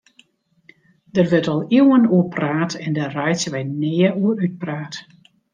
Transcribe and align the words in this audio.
Dêr 1.13 1.29
wurdt 1.31 1.51
al 1.53 1.61
iuwen 1.77 2.09
oer 2.15 2.27
praat 2.35 2.71
en 2.85 2.91
dêr 2.97 3.13
reitsje 3.17 3.49
we 3.53 3.61
nea 3.81 4.09
oer 4.23 4.37
útpraat. 4.45 4.95